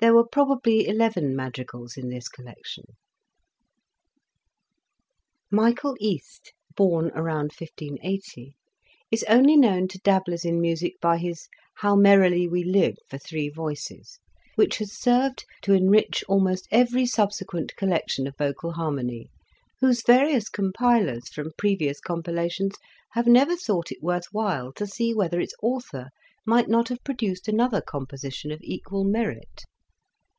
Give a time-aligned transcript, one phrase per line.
[0.00, 2.84] There were probably eleven madri gals in this collection.
[5.50, 8.54] Michael Este, 1580??,
[9.10, 11.48] is only known to dabblers in music by his
[11.78, 14.18] ''How merrily we live," for three voices,
[14.56, 19.30] which has served to enrich almost every subsequent collection of vocal harmony,
[19.80, 22.74] whose various compilers from previous compilations
[23.12, 26.10] have never thought it worth while to see whether its author
[26.44, 29.62] might not have produced another composition of equal merit.